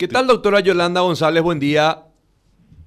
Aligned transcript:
¿Qué 0.00 0.08
tal, 0.08 0.26
doctora 0.26 0.60
Yolanda 0.60 1.02
González? 1.02 1.42
Buen 1.42 1.60
día. 1.60 2.04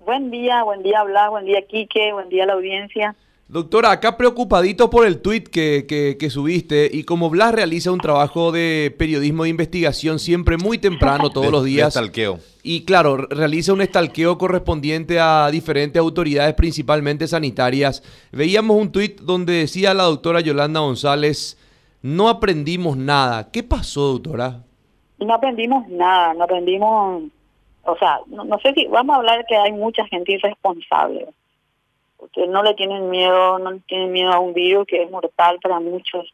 Buen 0.04 0.31
día, 0.31 0.63
buen 0.63 0.81
día, 0.81 1.04
Blas, 1.04 1.29
buen 1.29 1.46
día, 1.46 1.62
Quique, 1.67 2.12
buen 2.12 2.28
día, 2.28 2.47
la 2.47 2.54
audiencia. 2.54 3.16
Doctora, 3.47 3.92
acá 3.92 4.17
preocupadito 4.17 4.89
por 4.89 5.05
el 5.05 5.21
tuit 5.21 5.47
que, 5.47 5.86
que, 6.20 6.29
subiste 6.31 6.89
y 6.91 7.04
como 7.04 7.29
Blas 7.29 7.54
realiza 7.54 7.91
un 7.91 7.99
trabajo 7.99 8.52
de 8.52 8.96
periodismo 8.97 9.44
de 9.44 9.49
investigación 9.49 10.18
siempre 10.18 10.57
muy 10.57 10.79
temprano, 10.79 11.29
todos 11.29 11.52
los 11.52 11.63
días. 11.63 11.89
estalqueo. 11.89 12.39
Y 12.63 12.84
claro, 12.84 13.18
realiza 13.18 13.73
un 13.73 13.82
estalqueo 13.82 14.39
correspondiente 14.39 15.20
a 15.20 15.50
diferentes 15.52 16.00
autoridades, 16.00 16.55
principalmente 16.55 17.27
sanitarias. 17.27 18.02
Veíamos 18.32 18.75
un 18.75 18.91
tuit 18.91 19.21
donde 19.21 19.54
decía 19.54 19.93
la 19.93 20.05
doctora 20.05 20.41
Yolanda 20.41 20.80
González, 20.80 21.59
no 22.02 22.27
aprendimos 22.27 22.98
nada. 22.98 23.52
¿Qué 23.52 23.61
pasó, 23.61 24.14
doctora? 24.14 24.64
No 25.20 25.34
aprendimos 25.34 25.88
nada, 25.88 26.34
no 26.34 26.43
aprendimos, 26.43 27.23
o 27.84 27.98
sea, 27.98 28.20
no, 28.27 28.59
sé 28.59 28.73
si 28.73 28.88
vamos 28.88 29.13
a 29.13 29.20
hablar 29.20 29.45
que 29.45 29.55
hay 29.55 29.72
mucha 29.72 30.05
gente 30.08 30.34
irresponsable, 30.34 31.27
porque 32.17 32.48
no 32.48 32.63
le 32.63 32.73
tienen 32.73 33.09
miedo, 33.09 33.59
no 33.59 33.72
le 33.72 33.80
tienen 33.81 34.12
miedo 34.12 34.31
a 34.31 34.39
un 34.39 34.53
virus 34.53 34.88
que 34.88 35.03
es 35.03 35.12
mortal 35.12 35.59
para 35.62 35.80
muchos. 35.80 36.34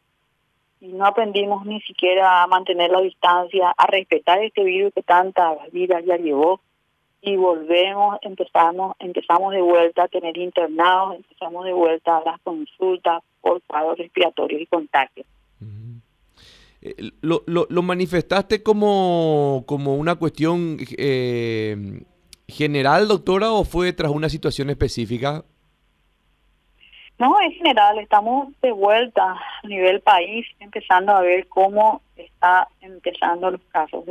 Y 0.80 0.88
no 0.88 1.04
aprendimos 1.04 1.66
ni 1.66 1.80
siquiera 1.82 2.42
a 2.42 2.46
mantener 2.46 2.90
la 2.90 3.02
distancia, 3.02 3.74
a 3.76 3.86
respetar 3.86 4.42
este 4.42 4.64
virus 4.64 4.94
que 4.94 5.02
tantas 5.02 5.70
vidas 5.72 6.02
ya 6.06 6.16
llevó. 6.16 6.60
Y 7.20 7.36
volvemos, 7.36 8.18
empezamos, 8.22 8.96
empezamos 8.98 9.52
de 9.52 9.60
vuelta 9.60 10.04
a 10.04 10.08
tener 10.08 10.38
internados, 10.38 11.16
empezamos 11.16 11.66
de 11.66 11.74
vuelta 11.74 12.16
a 12.16 12.24
las 12.24 12.40
consultas 12.40 13.22
por 13.42 13.60
cuadros 13.62 13.98
respiratorios 13.98 14.62
y 14.62 14.66
contagios. 14.66 15.26
Lo, 17.20 17.44
lo, 17.46 17.82
manifestaste 17.82 18.62
como, 18.62 19.64
como 19.66 19.96
una 19.96 20.14
cuestión 20.14 20.78
eh, 20.96 22.02
general, 22.48 23.06
doctora, 23.06 23.52
o 23.52 23.64
fue 23.64 23.92
tras 23.92 24.10
una 24.10 24.30
situación 24.30 24.70
específica? 24.70 25.44
No, 27.18 27.38
es 27.40 27.54
general. 27.58 27.98
Estamos 27.98 28.48
de 28.62 28.72
vuelta 28.72 29.36
a 29.62 29.66
nivel 29.66 30.00
país, 30.00 30.46
empezando 30.58 31.12
a 31.12 31.20
ver 31.20 31.48
cómo 31.48 32.00
está 32.16 32.66
empezando 32.80 33.50
los 33.50 33.60
casos 33.70 34.04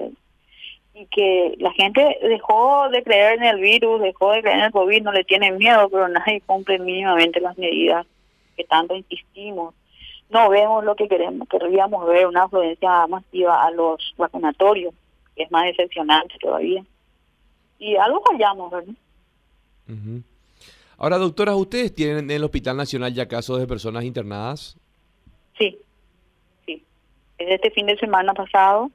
y 0.93 1.05
que 1.07 1.55
la 1.59 1.71
gente 1.71 2.17
dejó 2.21 2.89
de 2.89 3.03
creer 3.03 3.37
en 3.37 3.45
el 3.45 3.59
virus, 3.59 4.01
dejó 4.01 4.31
de 4.31 4.41
creer 4.41 4.57
en 4.59 4.65
el 4.65 4.71
COVID, 4.71 5.01
no 5.01 5.11
le 5.11 5.23
tiene 5.23 5.51
miedo, 5.51 5.89
pero 5.89 6.07
nadie 6.07 6.41
cumple 6.45 6.77
mínimamente 6.77 7.39
las 7.39 7.57
medidas 7.57 8.05
que 8.57 8.63
tanto 8.65 8.95
insistimos 8.95 9.73
no 10.29 10.49
vemos 10.49 10.83
lo 10.83 10.95
que 10.95 11.07
queremos, 11.07 11.47
querríamos 11.49 12.05
ver, 12.07 12.27
una 12.27 12.43
afluencia 12.43 13.07
masiva 13.07 13.65
a 13.65 13.71
los 13.71 14.13
vacunatorios, 14.17 14.93
que 15.35 15.43
es 15.43 15.51
más 15.51 15.65
decepcionante 15.65 16.35
todavía. 16.39 16.83
Y 17.79 17.95
algo 17.95 18.21
fallamos, 18.29 18.71
¿verdad? 18.71 18.93
Ahora, 20.97 21.17
doctora, 21.17 21.55
¿ustedes 21.55 21.95
tienen 21.95 22.17
en 22.19 22.31
el 22.31 22.43
Hospital 22.43 22.77
Nacional 22.77 23.13
ya 23.13 23.27
casos 23.27 23.59
de 23.59 23.65
personas 23.65 24.03
internadas? 24.03 24.77
Sí, 25.57 25.77
sí. 26.65 26.83
Desde 27.39 27.55
este 27.55 27.71
fin 27.71 27.87
de 27.87 27.97
semana 27.97 28.33
pasado 28.33 28.91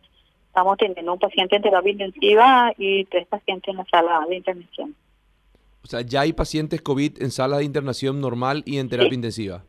estamos 0.46 0.78
teniendo 0.78 1.14
un 1.14 1.18
paciente 1.18 1.56
en 1.56 1.62
terapia 1.62 1.90
intensiva 1.90 2.72
y 2.78 3.04
tres 3.06 3.26
pacientes 3.26 3.68
en 3.68 3.78
la 3.78 3.84
sala 3.86 4.24
de 4.28 4.36
internación. 4.36 4.94
O 5.82 5.86
sea, 5.86 6.02
ya 6.02 6.20
hay 6.20 6.32
pacientes 6.32 6.80
COVID 6.80 7.20
en 7.20 7.32
sala 7.32 7.58
de 7.58 7.64
internación 7.64 8.20
normal 8.20 8.62
y 8.64 8.78
en 8.78 8.88
terapia 8.88 9.14
intensiva. 9.14 9.64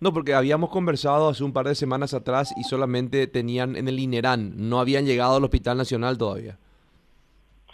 No, 0.00 0.12
porque 0.12 0.34
habíamos 0.34 0.70
conversado 0.70 1.28
hace 1.28 1.42
un 1.42 1.52
par 1.52 1.66
de 1.66 1.74
semanas 1.74 2.14
atrás 2.14 2.54
y 2.56 2.62
solamente 2.62 3.26
tenían 3.26 3.74
en 3.74 3.88
el 3.88 3.98
INERAN, 3.98 4.52
no 4.68 4.78
habían 4.78 5.06
llegado 5.06 5.36
al 5.36 5.44
Hospital 5.44 5.76
Nacional 5.76 6.16
todavía. 6.16 6.56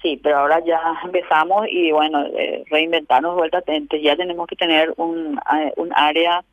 Sí, 0.01 0.21
pero 0.23 0.39
ahora 0.39 0.63
ya 0.65 0.81
empezamos 1.05 1.67
y 1.71 1.93
bueno, 1.93 2.25
eh, 2.27 2.65
reinventarnos 2.71 3.35
vuelta, 3.37 3.63
ya 4.03 4.17
tenemos 4.17 4.47
que 4.47 4.57
tener 4.57 4.93
un, 4.97 5.39
eh, 5.59 5.73
un 5.77 5.91
área, 5.95 6.45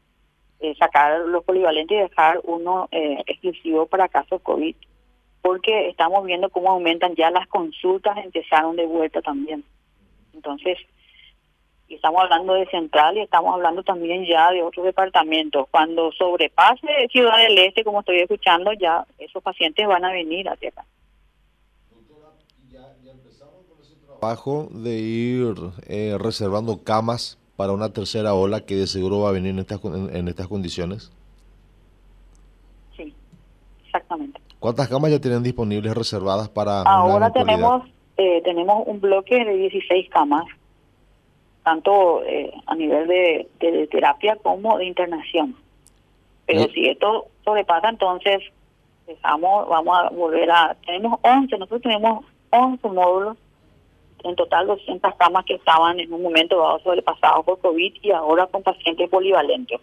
eh, 0.59 0.75
sacar 0.78 1.22
los 1.22 1.44
polivalentes 1.44 1.97
y 1.97 2.01
dejar 2.01 2.40
uno 2.44 2.88
eh, 2.91 3.23
exclusivo 3.25 3.88
para 3.88 4.07
casos 4.07 4.41
COVID, 4.41 4.75
porque 5.41 5.90
estamos 5.90 6.25
viendo 6.25 6.50
cómo 6.50 6.69
aumentan 6.69 7.16
ya 7.16 7.31
las 7.31 7.47
consultas, 7.47 8.17
empezaron 8.23 8.75
de 8.75 8.85
vuelta 8.85 9.22
también. 9.22 9.63
Entonces, 10.34 10.78
y 11.91 11.96
estamos 11.96 12.24
hablando 12.24 12.53
de 12.53 12.66
Central 12.68 13.18
y 13.18 13.22
estamos 13.22 13.53
hablando 13.53 13.84
también 13.84 14.25
ya 14.25 14.50
de 14.52 14.63
otros 14.63 14.85
departamentos. 14.85 15.68
Cuando 15.72 16.09
sobrepase 16.13 16.88
Ciudad 17.12 17.38
del 17.38 17.57
Este, 17.57 17.84
como 17.84 18.00
estoy 18.00 18.19
escuchando, 18.19 18.72
ya 18.72 19.06
esos 19.18 19.44
pacientes 19.44 19.85
van 19.85 20.06
a 20.06 20.12
venir 20.13 20.47
hacia 20.47 20.69
acá. 20.69 20.85
Doctora, 21.90 22.29
ya, 22.72 23.12
empezamos 23.12 23.66
con 23.68 23.81
ese 23.81 23.96
trabajo 24.06 24.69
de 24.72 25.00
ir 25.00 25.56
eh, 25.90 26.16
reservando 26.18 26.81
camas 26.81 27.38
para 27.57 27.74
una 27.74 27.91
tercera 27.91 28.35
ola 28.35 28.62
que 28.62 28.75
de 28.75 28.88
seguro 28.88 29.19
va 29.19 29.29
a 29.29 29.34
venir 29.34 29.52
en 29.52 29.59
estas, 29.59 29.84
en, 29.84 30.28
estas 30.29 30.47
condiciones. 30.47 31.12
Sí, 32.96 33.13
exactamente. 33.85 34.40
¿Cuántas 34.59 34.88
camas 34.88 35.12
ya 35.12 35.19
tienen 35.19 35.44
disponibles 35.44 35.94
reservadas 35.94 36.47
para... 36.47 36.84
Ahora 36.84 37.34
tenemos, 37.34 37.84
eh, 38.16 38.41
tenemos 38.46 38.84
un 38.88 39.02
bloque 39.02 39.44
de 39.44 39.58
16 39.58 40.09
camas 40.09 40.46
tanto 41.63 42.23
eh, 42.23 42.51
a 42.66 42.75
nivel 42.75 43.07
de, 43.07 43.88
terapia 43.91 44.35
como 44.38 44.77
de 44.77 44.85
internación. 44.85 45.55
Pero 46.45 46.67
si 46.73 46.89
esto 46.89 47.27
sobrepasa, 47.44 47.89
entonces 47.89 48.41
dejamos, 49.07 49.67
vamos 49.69 49.97
a 49.97 50.09
volver 50.09 50.49
a... 50.51 50.75
Tenemos 50.85 51.19
11, 51.22 51.57
nosotros 51.57 51.81
tenemos 51.81 52.25
11 52.49 52.88
módulos, 52.89 53.38
en 54.23 54.35
total 54.35 54.67
200 54.67 55.16
camas 55.16 55.45
que 55.45 55.55
estaban 55.55 55.99
en 55.99 56.11
un 56.13 56.22
momento 56.22 56.59
dado 56.59 56.79
sobrepasados 56.79 57.45
por 57.45 57.59
COVID 57.59 57.93
y 58.01 58.11
ahora 58.11 58.47
con 58.47 58.63
pacientes 58.63 59.09
polivalentes. 59.09 59.79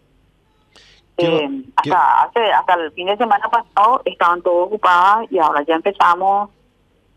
Eh, 1.16 1.50
hasta, 1.74 2.22
hace, 2.22 2.40
hasta 2.52 2.74
el 2.74 2.92
fin 2.92 3.06
de 3.06 3.16
semana 3.16 3.48
pasado 3.48 4.02
estaban 4.04 4.40
todos 4.40 4.68
ocupadas 4.68 5.26
y 5.32 5.38
ahora 5.38 5.62
ya 5.62 5.74
empezamos 5.74 6.50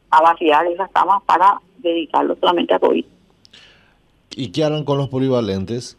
a 0.09 0.21
vaciar 0.21 0.65
esas 0.65 0.89
camas 0.89 1.21
para 1.23 1.61
dedicarlo 1.77 2.35
solamente 2.35 2.73
a 2.73 2.79
COVID. 2.79 3.05
¿Y 4.35 4.51
qué 4.51 4.63
harán 4.63 4.83
con 4.83 4.97
los 4.97 5.09
polivalentes? 5.09 5.97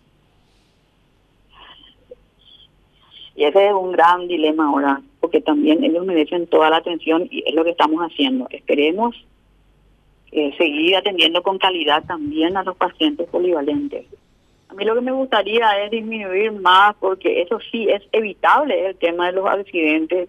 Y 3.34 3.44
ese 3.44 3.69
es 3.69 3.75
un 3.75 3.93
gran 3.93 4.28
dilema 4.28 4.69
ahora, 4.69 5.03
porque 5.20 5.41
también 5.41 5.82
ellos 5.84 6.04
merecen 6.04 6.47
toda 6.47 6.71
la 6.71 6.76
atención 6.76 7.28
y 7.31 7.42
es 7.47 7.54
lo 7.54 7.65
que 7.65 7.71
estamos 7.71 8.00
haciendo. 8.00 8.47
Esperemos 8.50 9.16
eh, 10.31 10.54
seguir 10.56 10.97
atendiendo 10.97 11.42
con 11.42 11.59
calidad 11.59 12.04
también 12.04 12.56
a 12.56 12.62
los 12.62 12.76
pacientes 12.76 13.28
polivalentes. 13.28 14.06
A 14.69 14.75
mí 14.75 14.84
lo 14.84 14.94
que 14.94 15.03
me 15.03 15.12
gustaría 15.12 15.84
es 15.84 15.91
disminuir 15.91 16.53
más, 16.53 16.94
porque 16.98 17.42
eso 17.42 17.59
sí 17.71 17.88
es 17.91 18.03
evitable 18.12 18.87
el 18.87 18.97
tema 18.97 19.26
de 19.26 19.32
los 19.32 19.47
accidentes, 19.47 20.28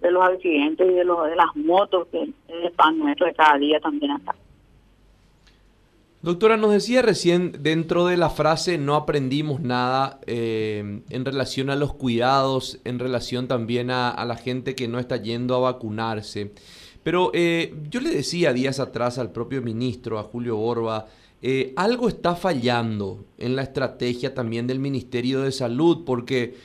de 0.00 0.10
los 0.10 0.22
accidentes 0.22 0.86
y 0.90 0.92
de, 0.92 1.04
los, 1.04 1.26
de 1.26 1.36
las 1.36 1.56
motos 1.56 2.06
que 2.08 2.22
es 2.22 2.30
el 2.48 2.72
pan 2.72 2.98
nuestro 2.98 3.26
de 3.26 3.34
cada 3.34 3.56
día 3.56 3.80
también 3.80 4.12
acá. 4.12 4.34
Doctora, 6.28 6.58
nos 6.58 6.72
decía 6.72 7.00
recién 7.00 7.56
dentro 7.60 8.04
de 8.04 8.18
la 8.18 8.28
frase 8.28 8.76
no 8.76 8.96
aprendimos 8.96 9.62
nada 9.62 10.20
eh, 10.26 11.00
en 11.08 11.24
relación 11.24 11.70
a 11.70 11.74
los 11.74 11.94
cuidados, 11.94 12.80
en 12.84 12.98
relación 12.98 13.48
también 13.48 13.90
a, 13.90 14.22
la 14.26 14.36
gente 14.36 14.74
que 14.74 14.88
no 14.88 14.98
está 14.98 15.16
yendo 15.16 15.56
a 15.56 15.60
vacunarse. 15.60 16.52
Pero 17.02 17.30
eh, 17.32 17.74
yo 17.88 18.00
le 18.00 18.10
decía 18.10 18.52
días 18.52 18.78
atrás 18.78 19.16
al 19.16 19.32
propio 19.32 19.62
ministro, 19.62 20.18
a 20.18 20.22
Julio 20.22 20.56
Borba, 20.56 21.06
eh, 21.40 21.72
algo 21.76 22.08
está 22.08 22.36
fallando 22.36 23.24
en 23.38 23.56
la 23.56 23.62
estrategia 23.62 24.34
también 24.34 24.66
del 24.66 24.80
Ministerio 24.80 25.40
de 25.40 25.50
Salud, 25.50 26.04
porque 26.04 26.56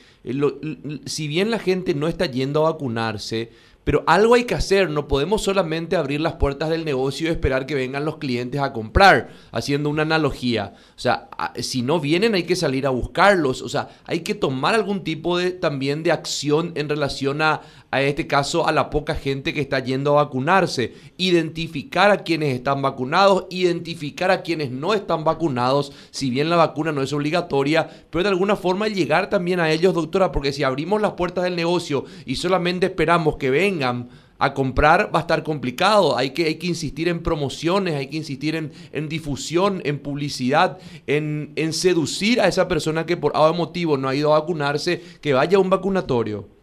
si 1.06 1.26
bien 1.26 1.50
la 1.50 1.58
gente 1.58 1.94
no 1.94 2.06
está 2.06 2.26
yendo 2.26 2.66
a 2.66 2.72
vacunarse, 2.72 3.50
pero 3.84 4.02
algo 4.06 4.34
hay 4.34 4.44
que 4.44 4.54
hacer, 4.54 4.90
no 4.90 5.06
podemos 5.06 5.42
solamente 5.42 5.94
abrir 5.96 6.20
las 6.20 6.34
puertas 6.34 6.70
del 6.70 6.84
negocio 6.84 7.28
y 7.28 7.30
esperar 7.30 7.66
que 7.66 7.74
vengan 7.74 8.04
los 8.04 8.16
clientes 8.16 8.60
a 8.60 8.72
comprar, 8.72 9.28
haciendo 9.52 9.90
una 9.90 10.02
analogía. 10.02 10.72
O 10.96 10.98
sea, 10.98 11.28
si 11.60 11.82
no 11.82 12.00
vienen 12.00 12.34
hay 12.34 12.44
que 12.44 12.56
salir 12.56 12.86
a 12.86 12.90
buscarlos, 12.90 13.62
o 13.62 13.68
sea, 13.68 13.90
hay 14.04 14.20
que 14.20 14.34
tomar 14.34 14.74
algún 14.74 15.04
tipo 15.04 15.38
de 15.38 15.50
también 15.50 16.02
de 16.02 16.12
acción 16.12 16.72
en 16.74 16.88
relación 16.88 17.42
a, 17.42 17.60
a 17.94 18.02
este 18.02 18.26
caso 18.26 18.66
a 18.66 18.72
la 18.72 18.90
poca 18.90 19.14
gente 19.14 19.54
que 19.54 19.60
está 19.60 19.78
yendo 19.78 20.18
a 20.18 20.24
vacunarse, 20.24 20.94
identificar 21.16 22.10
a 22.10 22.24
quienes 22.24 22.52
están 22.52 22.82
vacunados, 22.82 23.46
identificar 23.50 24.32
a 24.32 24.42
quienes 24.42 24.72
no 24.72 24.94
están 24.94 25.22
vacunados, 25.22 25.92
si 26.10 26.28
bien 26.28 26.50
la 26.50 26.56
vacuna 26.56 26.90
no 26.90 27.02
es 27.02 27.12
obligatoria, 27.12 27.88
pero 28.10 28.24
de 28.24 28.30
alguna 28.30 28.56
forma 28.56 28.88
llegar 28.88 29.30
también 29.30 29.60
a 29.60 29.70
ellos, 29.70 29.94
doctora, 29.94 30.32
porque 30.32 30.52
si 30.52 30.64
abrimos 30.64 31.00
las 31.00 31.12
puertas 31.12 31.44
del 31.44 31.54
negocio 31.54 32.04
y 32.26 32.34
solamente 32.34 32.86
esperamos 32.86 33.36
que 33.36 33.50
vengan 33.50 34.08
a 34.40 34.54
comprar 34.54 35.14
va 35.14 35.20
a 35.20 35.22
estar 35.22 35.44
complicado. 35.44 36.18
Hay 36.18 36.30
que, 36.30 36.46
hay 36.46 36.56
que 36.56 36.66
insistir 36.66 37.08
en 37.08 37.22
promociones, 37.22 37.94
hay 37.94 38.08
que 38.08 38.16
insistir 38.16 38.56
en, 38.56 38.72
en 38.90 39.08
difusión, 39.08 39.82
en 39.84 40.00
publicidad, 40.00 40.78
en, 41.06 41.52
en, 41.54 41.72
seducir 41.72 42.40
a 42.40 42.48
esa 42.48 42.66
persona 42.66 43.06
que 43.06 43.16
por 43.16 43.36
algún 43.36 43.58
motivo 43.58 43.96
no 43.96 44.08
ha 44.08 44.16
ido 44.16 44.34
a 44.34 44.40
vacunarse, 44.40 45.00
que 45.20 45.32
vaya 45.32 45.58
a 45.58 45.60
un 45.60 45.70
vacunatorio. 45.70 46.53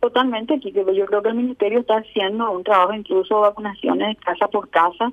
Totalmente, 0.00 0.60
Kike. 0.60 0.84
Yo 0.94 1.06
creo 1.06 1.22
que 1.22 1.30
el 1.30 1.34
Ministerio 1.34 1.80
está 1.80 1.96
haciendo 1.96 2.50
un 2.52 2.62
trabajo 2.62 2.94
incluso 2.94 3.40
vacunaciones 3.40 4.16
casa 4.18 4.46
por 4.48 4.68
casa. 4.70 5.12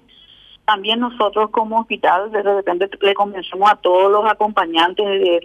También 0.65 0.99
nosotros 0.99 1.49
como 1.51 1.79
hospital 1.79 2.31
de 2.31 2.41
repente 2.41 2.89
le 3.01 3.13
convencemos 3.13 3.69
a 3.69 3.75
todos 3.75 4.11
los 4.11 4.25
acompañantes 4.29 5.05
de 5.05 5.41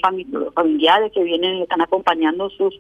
familiares 0.55 1.13
que 1.13 1.23
vienen 1.23 1.57
y 1.57 1.63
están 1.63 1.81
acompañando 1.81 2.51
sus 2.51 2.79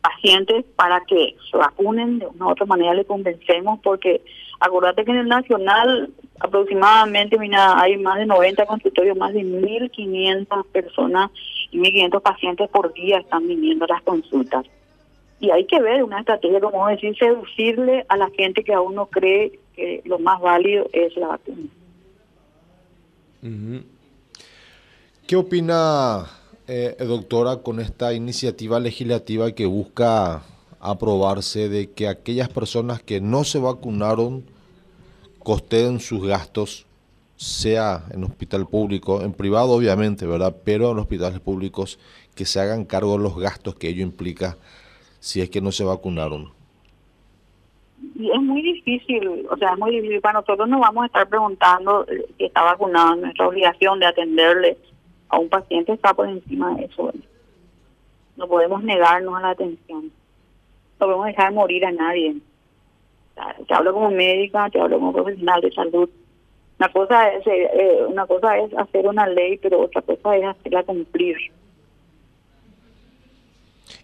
pacientes 0.00 0.64
para 0.76 1.02
que 1.04 1.36
se 1.50 1.56
vacunen. 1.56 2.18
De 2.18 2.26
una 2.26 2.46
u 2.46 2.50
otra 2.50 2.66
manera 2.66 2.94
le 2.94 3.04
convencemos 3.04 3.80
porque 3.82 4.22
acuérdate 4.58 5.04
que 5.04 5.10
en 5.10 5.18
el 5.18 5.28
nacional 5.28 6.10
aproximadamente 6.38 7.38
mira, 7.38 7.78
hay 7.78 7.98
más 7.98 8.18
de 8.18 8.24
90 8.24 8.64
consultorios, 8.64 9.18
más 9.18 9.34
de 9.34 9.40
1.500 9.40 10.64
personas 10.66 11.30
y 11.70 11.78
1.500 11.78 12.22
pacientes 12.22 12.70
por 12.70 12.92
día 12.94 13.18
están 13.18 13.46
viniendo 13.46 13.84
a 13.84 13.88
las 13.88 14.02
consultas. 14.02 14.64
Y 15.40 15.50
hay 15.50 15.66
que 15.66 15.80
ver 15.80 16.04
una 16.04 16.20
estrategia, 16.20 16.60
como 16.60 16.86
decir, 16.88 17.16
seducirle 17.16 18.04
a 18.08 18.16
la 18.16 18.30
gente 18.30 18.62
que 18.62 18.74
aún 18.74 18.94
no 18.94 19.06
cree 19.06 19.58
que 19.74 20.02
lo 20.04 20.18
más 20.18 20.40
válido 20.40 20.86
es 20.92 21.16
la 21.16 21.28
vacuna. 21.28 21.68
¿Qué 25.26 25.36
opina, 25.36 26.26
eh, 26.68 26.94
doctora, 27.00 27.56
con 27.56 27.80
esta 27.80 28.12
iniciativa 28.12 28.78
legislativa 28.78 29.52
que 29.52 29.64
busca 29.64 30.42
aprobarse 30.78 31.68
de 31.68 31.90
que 31.90 32.08
aquellas 32.08 32.48
personas 32.50 33.02
que 33.02 33.20
no 33.20 33.44
se 33.44 33.58
vacunaron 33.58 34.44
costeen 35.38 36.00
sus 36.00 36.26
gastos, 36.26 36.86
sea 37.36 38.04
en 38.12 38.22
hospital 38.24 38.68
público, 38.68 39.22
en 39.22 39.32
privado 39.32 39.70
obviamente, 39.70 40.26
¿verdad? 40.26 40.54
Pero 40.62 40.92
en 40.92 40.98
hospitales 40.98 41.40
públicos 41.40 41.98
que 42.34 42.44
se 42.44 42.60
hagan 42.60 42.84
cargo 42.84 43.16
de 43.16 43.22
los 43.22 43.38
gastos 43.38 43.76
que 43.76 43.88
ello 43.88 44.02
implica 44.02 44.58
si 45.20 45.40
es 45.40 45.50
que 45.50 45.60
no 45.60 45.70
se 45.70 45.84
vacunaron? 45.84 46.50
Y 48.16 48.30
es 48.30 48.40
muy 48.40 48.62
difícil, 48.62 49.46
o 49.48 49.56
sea, 49.56 49.72
es 49.72 49.78
muy 49.78 49.92
difícil. 49.92 50.20
Para 50.20 50.40
nosotros 50.40 50.68
no 50.68 50.80
vamos 50.80 51.04
a 51.04 51.06
estar 51.06 51.28
preguntando 51.28 52.06
si 52.36 52.44
está 52.44 52.62
vacunado. 52.62 53.16
Nuestra 53.16 53.46
obligación 53.46 54.00
de 54.00 54.06
atenderle 54.06 54.78
a 55.28 55.38
un 55.38 55.48
paciente 55.48 55.92
está 55.92 56.12
por 56.14 56.28
encima 56.28 56.74
de 56.74 56.86
eso. 56.86 57.12
No 58.36 58.48
podemos 58.48 58.82
negarnos 58.82 59.36
a 59.36 59.40
la 59.40 59.50
atención. 59.50 60.10
No 60.98 61.06
podemos 61.06 61.26
dejar 61.26 61.52
morir 61.52 61.84
a 61.84 61.92
nadie. 61.92 62.36
te 63.68 63.74
hablo 63.74 63.92
como 63.92 64.10
médica, 64.10 64.68
te 64.70 64.80
hablo 64.80 64.98
como 64.98 65.12
profesional 65.12 65.60
de 65.60 65.72
salud. 65.72 66.10
Una 66.78 66.88
cosa 66.90 67.28
es 67.28 67.46
eh, 67.46 68.04
una 68.08 68.26
cosa 68.26 68.56
es 68.58 68.72
hacer 68.74 69.06
una 69.06 69.26
ley, 69.26 69.58
pero 69.58 69.80
otra 69.80 70.00
cosa 70.00 70.36
es 70.36 70.44
hacerla 70.44 70.82
cumplir. 70.82 71.36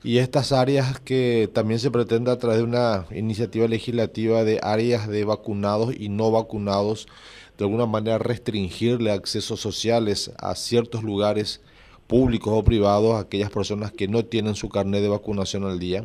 Y 0.03 0.19
estas 0.19 0.53
áreas 0.53 1.01
que 1.01 1.49
también 1.53 1.81
se 1.81 1.91
pretende 1.91 2.31
a 2.31 2.39
través 2.39 2.59
de 2.59 2.65
una 2.65 3.07
iniciativa 3.11 3.67
legislativa 3.67 4.45
de 4.45 4.61
áreas 4.63 5.09
de 5.09 5.25
vacunados 5.25 5.95
y 5.99 6.09
no 6.09 6.31
vacunados, 6.31 7.09
de 7.59 7.65
alguna 7.65 7.87
manera 7.87 8.19
restringirle 8.19 9.11
accesos 9.11 9.61
sociales 9.61 10.33
a 10.39 10.55
ciertos 10.55 11.03
lugares 11.03 11.63
públicos 12.07 12.53
o 12.55 12.63
privados 12.63 13.15
a 13.15 13.21
aquellas 13.21 13.51
personas 13.51 13.91
que 13.91 14.07
no 14.07 14.25
tienen 14.25 14.55
su 14.55 14.69
carnet 14.69 15.03
de 15.03 15.09
vacunación 15.09 15.65
al 15.65 15.79
día. 15.79 16.05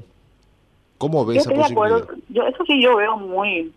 ¿Cómo 0.98 1.26
ves 1.26 1.40
esa 1.40 1.52
posibilidad? 1.52 2.08
Yo, 2.30 2.44
eso 2.44 2.66
sí 2.66 2.82
yo 2.82 2.96
veo 2.96 3.18
muy, 3.18 3.72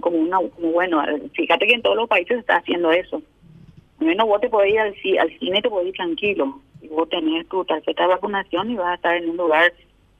como 0.00 0.16
una 0.16 0.38
como 0.38 0.72
bueno. 0.72 1.02
Fíjate 1.34 1.66
que 1.66 1.74
en 1.74 1.82
todos 1.82 1.96
los 1.96 2.08
países 2.08 2.36
se 2.36 2.40
está 2.40 2.56
haciendo 2.56 2.90
eso. 2.90 3.22
Al 4.00 4.06
menos 4.06 4.26
vos 4.26 4.40
te 4.40 4.48
podés 4.48 4.72
ir 4.72 4.80
al, 4.80 4.94
al 5.20 5.38
cine, 5.38 5.60
te 5.60 5.68
podés 5.68 5.88
ir 5.88 5.94
tranquilo 5.94 6.60
vos 6.88 7.08
tenés 7.08 7.48
tu 7.48 7.64
tarjeta 7.64 8.02
de 8.02 8.08
vacunación 8.08 8.70
y 8.70 8.76
vas 8.76 8.88
a 8.88 8.94
estar 8.94 9.16
en 9.16 9.30
un 9.30 9.36
lugar 9.36 9.72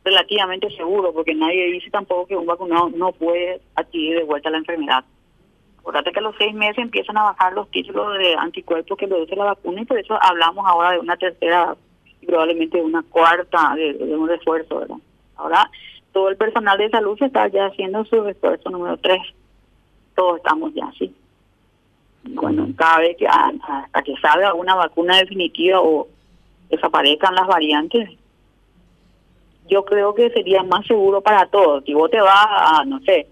relativamente 0.05 0.71
seguro, 0.77 1.13
porque 1.13 1.35
nadie 1.35 1.73
dice 1.73 1.91
tampoco 1.91 2.27
que 2.27 2.37
un 2.37 2.47
vacunado 2.47 2.91
no 2.91 3.13
puede 3.13 3.61
adquirir 3.75 4.19
de 4.19 4.25
vuelta 4.25 4.51
la 4.51 4.59
enfermedad. 4.59 5.05
Acuérdate 5.79 6.13
que 6.13 6.19
a 6.21 6.23
los 6.23 6.37
seis 6.39 6.55
meses 6.55 6.79
empiezan 6.79 7.17
a 7.17 7.25
bajar 7.25 7.53
los 7.55 7.71
títulos 7.71 8.17
de 8.19 8.35
anticuerpos 8.37 8.97
que 8.97 9.09
produce 9.09 9.35
la 9.35 9.47
vacuna 9.47 9.83
y 9.83 9.85
por 9.85 9.99
eso 9.99 10.17
hablamos 10.21 10.65
ahora 10.67 10.93
de 10.93 11.01
una 11.01 11.17
tercera 11.17 11.77
y 12.21 12.27
probablemente 12.27 12.79
de 12.79 12.85
una 12.85 13.03
cuarta 13.03 13.75
de, 13.75 13.93
un 14.15 14.29
refuerzo, 14.29 14.79
¿verdad? 14.79 14.97
Ahora 15.37 15.71
todo 16.13 16.29
el 16.29 16.37
personal 16.37 16.79
de 16.79 16.91
salud 16.91 17.19
se 17.19 17.27
está 17.27 17.49
ya 17.49 17.67
haciendo 17.67 18.05
su 18.05 18.23
refuerzo 18.23 18.71
número 18.71 18.97
tres. 18.99 19.23
Todos 20.15 20.37
estamos 20.37 20.73
ya 20.75 20.87
así. 20.87 21.13
Bueno, 22.25 22.69
cada 22.77 22.99
vez 22.99 23.17
que 23.17 23.27
hasta 23.27 24.03
que 24.05 24.15
salga 24.19 24.55
una 24.55 24.77
vacuna 24.77 25.17
definitiva 25.17 25.81
o 25.81 26.07
desaparezcan 26.73 27.35
las 27.35 27.47
variantes, 27.47 28.11
yo 29.69 29.85
creo 29.85 30.15
que 30.15 30.31
sería 30.31 30.63
más 30.63 30.87
seguro 30.87 31.21
para 31.21 31.47
todos. 31.47 31.85
Si 31.85 31.95
vos 31.95 32.11
te 32.11 32.21
vas 32.21 32.47
a, 32.49 32.85
no 32.85 33.01
sé, 33.01 33.29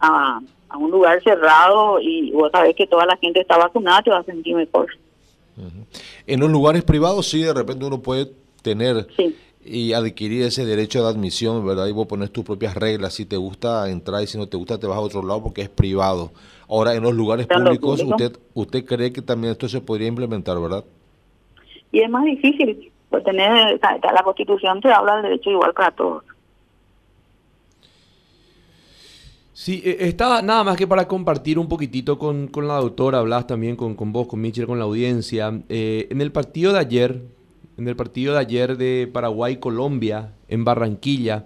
a, 0.00 0.40
un 0.78 0.90
lugar 0.90 1.22
cerrado 1.22 2.00
y 2.00 2.30
vos 2.32 2.50
sabés 2.50 2.74
que 2.74 2.86
toda 2.86 3.04
la 3.04 3.16
gente 3.18 3.40
está 3.40 3.58
vacunada, 3.58 4.02
te 4.02 4.10
vas 4.10 4.22
a 4.22 4.32
sentir 4.32 4.54
mejor. 4.56 4.86
En 6.26 6.40
los 6.40 6.50
lugares 6.50 6.82
privados 6.82 7.28
sí, 7.28 7.42
de 7.42 7.52
repente 7.52 7.84
uno 7.84 8.00
puede 8.00 8.32
tener 8.62 9.06
y 9.64 9.92
adquirir 9.92 10.44
ese 10.44 10.64
derecho 10.64 11.02
de 11.02 11.10
admisión, 11.10 11.64
¿verdad? 11.66 11.86
Y 11.88 11.92
vos 11.92 12.06
pones 12.06 12.32
tus 12.32 12.44
propias 12.44 12.74
reglas, 12.74 13.14
si 13.14 13.26
te 13.26 13.36
gusta 13.36 13.88
entrar 13.90 14.22
y 14.22 14.26
si 14.26 14.38
no 14.38 14.48
te 14.48 14.56
gusta 14.56 14.78
te 14.78 14.86
vas 14.86 14.96
a 14.96 15.00
otro 15.00 15.22
lado 15.22 15.42
porque 15.42 15.62
es 15.62 15.68
privado. 15.68 16.32
Ahora, 16.68 16.94
en 16.94 17.02
los 17.02 17.12
lugares 17.12 17.46
públicos, 17.46 18.02
usted 18.02 18.38
usted 18.54 18.84
cree 18.86 19.12
que 19.12 19.20
también 19.20 19.52
esto 19.52 19.68
se 19.68 19.82
podría 19.82 20.08
implementar, 20.08 20.58
¿verdad? 20.58 20.84
Y 21.92 22.00
es 22.00 22.10
más 22.10 22.24
difícil, 22.24 22.90
pues 23.10 23.22
tener, 23.22 23.78
la 23.80 24.22
constitución 24.24 24.80
te 24.80 24.90
habla 24.90 25.16
del 25.16 25.24
derecho 25.24 25.50
igual 25.50 25.74
para 25.74 25.90
todos. 25.90 26.24
Sí, 29.52 29.82
e, 29.84 30.08
estaba 30.08 30.40
nada 30.40 30.64
más 30.64 30.76
que 30.78 30.86
para 30.86 31.06
compartir 31.06 31.58
un 31.58 31.68
poquitito 31.68 32.18
con, 32.18 32.50
la 32.66 32.76
doctora, 32.76 33.18
hablas 33.18 33.46
también 33.46 33.76
con, 33.76 33.94
con 33.94 34.12
vos, 34.12 34.26
con 34.26 34.40
Michel, 34.40 34.66
con 34.66 34.78
la 34.78 34.86
audiencia. 34.86 35.60
Eh, 35.68 36.08
en 36.10 36.22
el 36.22 36.32
partido 36.32 36.72
de 36.72 36.78
ayer, 36.78 37.22
en 37.76 37.86
el 37.86 37.94
partido 37.94 38.32
de 38.32 38.40
ayer 38.40 38.78
de 38.78 39.08
Paraguay-Colombia, 39.12 40.32
en 40.48 40.64
Barranquilla, 40.64 41.44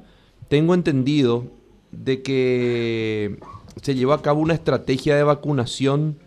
tengo 0.48 0.74
entendido 0.74 1.44
de 1.90 2.22
que 2.22 3.38
se 3.82 3.96
llevó 3.96 4.12
a 4.12 4.22
cabo 4.22 4.40
una 4.40 4.54
estrategia 4.54 5.16
de 5.16 5.24
vacunación. 5.24 6.18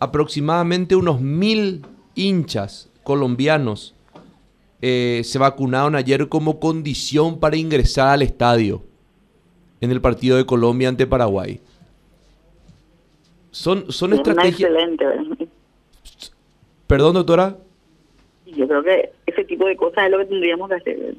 Aproximadamente 0.00 0.96
unos 0.96 1.20
mil 1.20 1.84
hinchas 2.14 2.91
colombianos 3.04 3.94
eh, 4.80 5.22
se 5.24 5.38
vacunaron 5.38 5.94
ayer 5.94 6.28
como 6.28 6.58
condición 6.58 7.38
para 7.38 7.56
ingresar 7.56 8.08
al 8.08 8.22
estadio 8.22 8.82
en 9.80 9.90
el 9.90 10.00
partido 10.00 10.36
de 10.36 10.46
Colombia 10.46 10.88
ante 10.88 11.06
Paraguay. 11.06 11.60
Son, 13.50 13.92
son 13.92 14.12
estrategias... 14.12 14.70
Excelente. 14.70 15.48
Perdón, 16.86 17.14
doctora. 17.14 17.56
Yo 18.46 18.66
creo 18.66 18.82
que 18.82 19.10
ese 19.26 19.44
tipo 19.44 19.66
de 19.66 19.76
cosas 19.76 20.04
es 20.04 20.10
lo 20.10 20.18
que 20.18 20.26
tendríamos 20.26 20.68
que 20.68 20.74
hacer. 20.74 21.14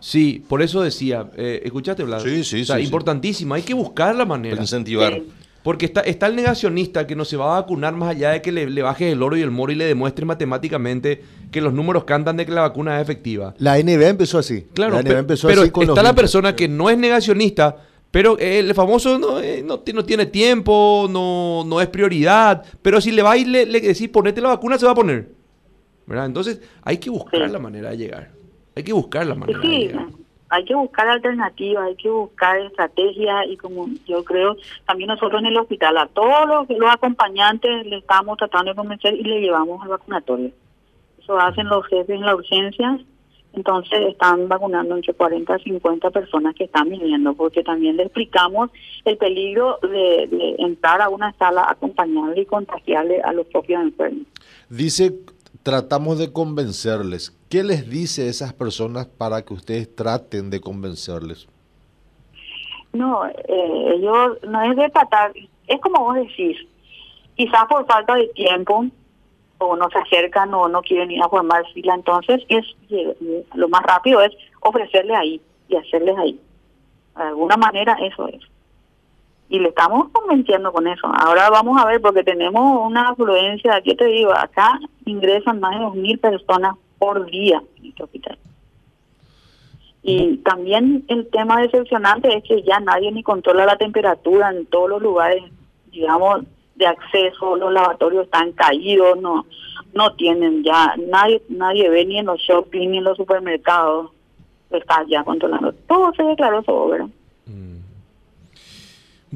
Sí, 0.00 0.44
por 0.48 0.62
eso 0.62 0.82
decía, 0.82 1.30
eh, 1.36 1.62
escuchaste, 1.64 2.04
Vlad. 2.04 2.20
Sí, 2.20 2.44
sí, 2.44 2.64
sí. 2.64 2.72
importantísimo, 2.80 3.54
hay 3.54 3.62
que 3.62 3.74
buscar 3.74 4.14
la 4.14 4.24
manera. 4.24 4.60
incentivar. 4.60 5.20
Porque 5.66 5.86
está, 5.86 6.02
está 6.02 6.28
el 6.28 6.36
negacionista 6.36 7.08
que 7.08 7.16
no 7.16 7.24
se 7.24 7.36
va 7.36 7.56
a 7.56 7.60
vacunar 7.60 7.92
más 7.92 8.10
allá 8.10 8.30
de 8.30 8.40
que 8.40 8.52
le, 8.52 8.70
le 8.70 8.82
bajes 8.82 9.12
el 9.12 9.20
oro 9.20 9.36
y 9.36 9.40
el 9.40 9.50
moro 9.50 9.72
y 9.72 9.74
le 9.74 9.84
demuestre 9.84 10.24
matemáticamente 10.24 11.24
que 11.50 11.60
los 11.60 11.72
números 11.72 12.04
cantan 12.04 12.36
de 12.36 12.46
que 12.46 12.52
la 12.52 12.60
vacuna 12.60 12.94
es 12.94 13.02
efectiva. 13.02 13.52
La 13.58 13.76
NBA 13.76 14.10
empezó 14.10 14.38
así. 14.38 14.64
Claro, 14.72 15.00
pero, 15.02 15.26
está 15.28 16.04
la 16.04 16.14
persona 16.14 16.54
que 16.54 16.68
no 16.68 16.88
es 16.88 16.96
negacionista, 16.96 17.78
pero 18.12 18.38
el 18.38 18.72
famoso 18.74 19.18
no, 19.18 19.40
eh, 19.40 19.64
no, 19.64 19.80
tiene 19.80 20.26
tiempo, 20.26 21.08
no, 21.10 21.64
no 21.66 21.80
es 21.80 21.88
prioridad, 21.88 22.62
pero 22.80 23.00
si 23.00 23.10
le 23.10 23.24
va 23.24 23.36
y 23.36 23.44
le, 23.44 23.66
le 23.66 23.80
decís 23.80 24.08
ponete 24.08 24.40
la 24.40 24.50
vacuna, 24.50 24.78
se 24.78 24.86
va 24.86 24.92
a 24.92 24.94
poner. 24.94 25.30
¿verdad? 26.06 26.26
Entonces 26.26 26.60
hay 26.82 26.98
que 26.98 27.10
buscar 27.10 27.50
la 27.50 27.58
manera 27.58 27.90
de 27.90 27.96
llegar. 27.96 28.30
Hay 28.76 28.84
que 28.84 28.92
buscar 28.92 29.26
la 29.26 29.34
manera 29.34 29.58
de 29.58 29.66
llegar 29.66 30.06
hay 30.48 30.64
que 30.64 30.74
buscar 30.74 31.08
alternativas, 31.08 31.86
hay 31.86 31.96
que 31.96 32.10
buscar 32.10 32.58
estrategias 32.60 33.46
y 33.48 33.56
como 33.56 33.88
yo 34.06 34.24
creo, 34.24 34.56
también 34.86 35.08
nosotros 35.08 35.40
en 35.40 35.46
el 35.46 35.56
hospital 35.56 35.96
a 35.98 36.06
todos 36.06 36.68
los, 36.68 36.90
acompañantes 36.90 37.86
le 37.86 37.98
estamos 37.98 38.38
tratando 38.38 38.70
de 38.70 38.76
convencer 38.76 39.14
y 39.14 39.24
le 39.24 39.40
llevamos 39.40 39.82
al 39.82 39.88
vacunatorio. 39.88 40.50
Eso 41.20 41.38
hacen 41.38 41.68
los 41.68 41.84
jefes 41.86 42.10
en 42.10 42.20
la 42.20 42.36
urgencia, 42.36 42.98
entonces 43.52 43.98
están 44.08 44.48
vacunando 44.48 44.94
entre 44.94 45.14
40 45.14 45.56
y 45.56 45.62
50 45.64 46.10
personas 46.10 46.54
que 46.54 46.64
están 46.64 46.90
viniendo, 46.90 47.34
porque 47.34 47.64
también 47.64 47.96
le 47.96 48.04
explicamos 48.04 48.70
el 49.04 49.16
peligro 49.16 49.78
de, 49.82 50.28
de 50.30 50.56
entrar 50.58 51.00
a 51.00 51.08
una 51.08 51.32
sala, 51.32 51.66
acompañarle 51.68 52.42
y 52.42 52.46
contagiarle 52.46 53.20
a 53.22 53.32
los 53.32 53.46
propios 53.46 53.82
enfermos. 53.82 54.26
Dice 54.68 55.12
tratamos 55.62 56.18
de 56.18 56.32
convencerles. 56.32 57.36
¿Qué 57.48 57.62
les 57.62 57.88
dice 57.88 58.28
esas 58.28 58.52
personas 58.52 59.06
para 59.06 59.42
que 59.42 59.54
ustedes 59.54 59.94
traten 59.94 60.50
de 60.50 60.60
convencerles? 60.60 61.48
No, 62.92 63.26
eh, 63.26 63.94
ellos 63.94 64.38
no 64.48 64.62
es 64.62 64.76
de 64.76 64.88
tratar, 64.90 65.32
es 65.66 65.80
como 65.80 66.04
vos 66.04 66.16
decís, 66.16 66.56
quizás 67.36 67.66
por 67.68 67.86
falta 67.86 68.14
de 68.14 68.28
tiempo 68.28 68.86
o 69.58 69.76
no 69.76 69.88
se 69.90 69.98
acercan 69.98 70.52
o 70.54 70.68
no 70.68 70.82
quieren 70.82 71.10
ir 71.10 71.22
a 71.22 71.28
formar 71.28 71.64
fila, 71.72 71.94
entonces 71.94 72.42
es 72.48 72.64
lo 73.54 73.68
más 73.68 73.82
rápido 73.82 74.20
es 74.20 74.32
ofrecerles 74.60 75.16
ahí 75.16 75.40
y 75.68 75.76
hacerles 75.76 76.16
ahí. 76.18 76.40
De 77.16 77.22
alguna 77.22 77.56
manera 77.56 77.96
eso 78.02 78.28
es. 78.28 78.40
Y 79.48 79.60
le 79.60 79.68
estamos 79.68 80.08
convenciendo 80.10 80.72
con 80.72 80.86
eso. 80.88 81.06
Ahora 81.06 81.48
vamos 81.50 81.80
a 81.80 81.86
ver, 81.86 82.00
porque 82.00 82.24
tenemos 82.24 82.80
una 82.84 83.10
afluencia, 83.10 83.78
yo 83.84 83.96
te 83.96 84.06
digo, 84.06 84.32
acá 84.32 84.78
ingresan 85.06 85.60
más 85.60 85.78
de 85.78 85.84
2.000 85.86 86.20
personas 86.20 86.76
por 86.98 87.26
día 87.26 87.62
en 87.78 87.86
este 87.86 88.02
hospital. 88.02 88.38
Y 90.02 90.36
también 90.38 91.04
el 91.08 91.28
tema 91.30 91.60
decepcionante 91.60 92.36
es 92.36 92.44
que 92.44 92.62
ya 92.62 92.78
nadie 92.80 93.10
ni 93.10 93.22
controla 93.22 93.66
la 93.66 93.76
temperatura 93.76 94.50
en 94.50 94.66
todos 94.66 94.90
los 94.90 95.02
lugares, 95.02 95.42
digamos, 95.90 96.42
de 96.76 96.86
acceso, 96.86 97.56
los 97.56 97.72
lavatorios 97.72 98.26
están 98.26 98.52
caídos, 98.52 99.18
no 99.20 99.46
no 99.94 100.12
tienen 100.14 100.62
ya, 100.62 100.94
nadie 101.08 101.42
nadie 101.48 101.88
ve 101.88 102.04
ni 102.04 102.18
en 102.18 102.26
los 102.26 102.38
shopping 102.40 102.90
ni 102.90 102.98
en 102.98 103.04
los 103.04 103.16
supermercados, 103.16 104.10
está 104.70 105.04
ya 105.08 105.24
controlando. 105.24 105.72
Todo 105.88 106.12
se 106.14 106.22
declaró 106.22 106.62
sobre. 106.64 107.06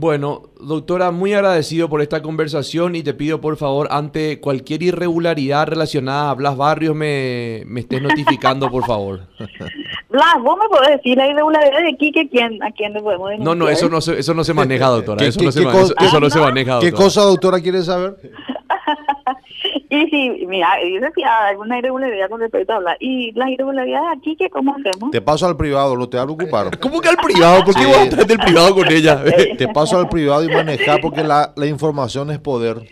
Bueno, 0.04 0.44
doctora, 0.58 1.10
muy 1.10 1.34
agradecido 1.34 1.90
por 1.90 2.00
esta 2.00 2.22
conversación 2.22 2.96
y 2.96 3.02
te 3.02 3.12
pido 3.12 3.38
por 3.42 3.58
favor, 3.58 3.86
ante 3.90 4.40
cualquier 4.40 4.82
irregularidad 4.82 5.66
relacionada 5.68 6.30
a 6.30 6.34
Blas 6.34 6.56
Barrios, 6.56 6.96
me, 6.96 7.64
me 7.66 7.80
estés 7.80 8.00
notificando, 8.00 8.70
por 8.70 8.86
favor. 8.86 9.20
Blas, 10.08 10.34
vos 10.42 10.56
me 10.58 10.68
podés 10.74 10.96
decir 10.96 11.18
la 11.18 11.28
irregularidad 11.28 11.82
de 11.82 11.96
Quique, 11.98 12.30
¿quién, 12.30 12.62
¿a 12.62 12.70
quién 12.72 12.94
le 12.94 13.02
podemos 13.02 13.28
denunciar? 13.28 13.56
No, 13.58 13.64
no, 13.66 13.68
eso 13.68 13.90
no 13.90 14.00
se, 14.00 14.18
eso 14.18 14.32
no 14.32 14.42
se 14.42 14.54
maneja, 14.54 14.86
doctora. 14.86 15.18
¿Qué- 15.18 15.26
Eso 15.26 15.38
qué- 15.38 15.44
no 15.44 15.52
se, 15.52 15.60
qué 15.64 16.06
eso- 16.06 16.18
no 16.20 16.30
se 16.30 16.40
maneja, 16.40 16.80
¿Qué 16.80 16.86
doctora. 16.86 17.04
cosa, 17.04 17.20
doctora, 17.20 17.60
quiere 17.60 17.82
saber? 17.82 18.16
Y 19.90 20.06
si, 20.08 20.46
mira, 20.46 20.68
dice 20.84 21.10
si 21.16 21.22
hay 21.24 21.50
alguna 21.50 21.78
irregularidad 21.78 22.28
con 22.30 22.40
respecto 22.40 22.72
a 22.72 22.76
hablar. 22.76 22.96
¿Y 23.00 23.32
las 23.32 23.48
irregularidades 23.50 24.16
aquí 24.16 24.36
qué 24.36 24.48
cómo 24.48 24.74
hacemos? 24.76 25.10
Te 25.10 25.20
paso 25.20 25.46
al 25.48 25.56
privado, 25.56 25.96
no 25.96 26.08
te 26.08 26.16
vas 26.16 26.24
a 26.24 26.26
preocupar. 26.34 26.78
¿Cómo 26.80 27.00
que 27.00 27.08
al 27.08 27.16
privado? 27.16 27.64
¿Por 27.64 27.74
qué 27.74 27.80
Sí. 27.82 27.86
vos 27.88 27.98
entras 27.98 28.26
del 28.26 28.38
privado 28.38 28.74
con 28.74 28.86
ella? 28.90 29.22
Te 29.58 29.66
paso 29.68 29.98
al 29.98 30.08
privado 30.08 30.44
y 30.44 30.48
manejar 30.48 31.00
porque 31.00 31.24
la, 31.24 31.52
la 31.56 31.66
información 31.66 32.30
es 32.30 32.38
poder. 32.38 32.82